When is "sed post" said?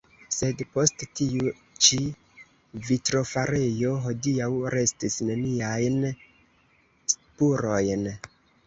0.35-1.03